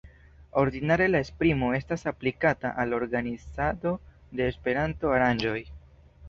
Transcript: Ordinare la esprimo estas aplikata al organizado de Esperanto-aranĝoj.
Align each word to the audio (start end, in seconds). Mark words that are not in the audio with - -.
Ordinare 0.59 1.05
la 1.09 1.19
esprimo 1.25 1.69
estas 1.79 2.05
aplikata 2.11 2.71
al 2.85 2.95
organizado 3.01 3.93
de 4.41 4.49
Esperanto-aranĝoj. 4.55 5.61